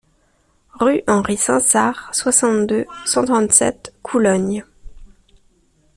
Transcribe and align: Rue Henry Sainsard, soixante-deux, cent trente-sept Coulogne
Rue 0.79 1.03
Henry 1.05 1.37
Sainsard, 1.37 2.09
soixante-deux, 2.15 2.87
cent 3.05 3.23
trente-sept 3.23 3.93
Coulogne 4.01 4.65